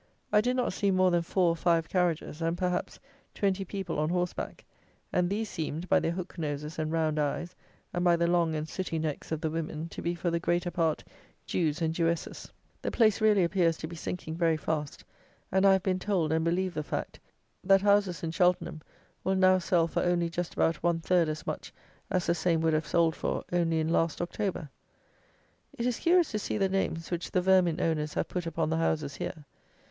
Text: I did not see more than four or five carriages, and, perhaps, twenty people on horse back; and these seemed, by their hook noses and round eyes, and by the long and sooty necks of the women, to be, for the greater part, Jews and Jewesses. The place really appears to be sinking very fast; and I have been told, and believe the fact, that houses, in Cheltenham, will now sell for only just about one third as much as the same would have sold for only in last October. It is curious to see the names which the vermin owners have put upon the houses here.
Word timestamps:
I 0.33 0.41
did 0.41 0.55
not 0.55 0.73
see 0.73 0.89
more 0.89 1.11
than 1.11 1.21
four 1.21 1.49
or 1.49 1.55
five 1.55 1.87
carriages, 1.87 2.41
and, 2.41 2.57
perhaps, 2.57 2.99
twenty 3.35 3.63
people 3.63 3.99
on 3.99 4.09
horse 4.09 4.33
back; 4.33 4.65
and 5.13 5.29
these 5.29 5.47
seemed, 5.47 5.87
by 5.87 5.99
their 5.99 6.09
hook 6.09 6.39
noses 6.39 6.79
and 6.79 6.91
round 6.91 7.19
eyes, 7.19 7.53
and 7.93 8.03
by 8.03 8.15
the 8.15 8.25
long 8.25 8.55
and 8.55 8.67
sooty 8.67 8.97
necks 8.97 9.31
of 9.31 9.41
the 9.41 9.49
women, 9.51 9.87
to 9.89 10.01
be, 10.01 10.15
for 10.15 10.31
the 10.31 10.39
greater 10.39 10.71
part, 10.71 11.03
Jews 11.45 11.83
and 11.83 11.93
Jewesses. 11.93 12.51
The 12.81 12.89
place 12.89 13.21
really 13.21 13.43
appears 13.43 13.77
to 13.77 13.85
be 13.87 13.95
sinking 13.95 14.33
very 14.35 14.57
fast; 14.57 15.03
and 15.51 15.67
I 15.67 15.73
have 15.73 15.83
been 15.83 15.99
told, 15.99 16.31
and 16.31 16.43
believe 16.43 16.73
the 16.73 16.81
fact, 16.81 17.19
that 17.63 17.83
houses, 17.83 18.23
in 18.23 18.31
Cheltenham, 18.31 18.81
will 19.23 19.35
now 19.35 19.59
sell 19.59 19.87
for 19.87 20.01
only 20.01 20.31
just 20.31 20.55
about 20.55 20.77
one 20.77 20.99
third 20.99 21.29
as 21.29 21.45
much 21.45 21.71
as 22.09 22.25
the 22.25 22.33
same 22.33 22.61
would 22.61 22.73
have 22.73 22.87
sold 22.87 23.15
for 23.15 23.43
only 23.53 23.79
in 23.79 23.89
last 23.89 24.19
October. 24.19 24.71
It 25.77 25.85
is 25.85 25.99
curious 25.99 26.31
to 26.31 26.39
see 26.39 26.57
the 26.57 26.69
names 26.69 27.11
which 27.11 27.29
the 27.29 27.41
vermin 27.43 27.79
owners 27.79 28.15
have 28.15 28.27
put 28.29 28.47
upon 28.47 28.71
the 28.71 28.77
houses 28.77 29.13
here. 29.17 29.45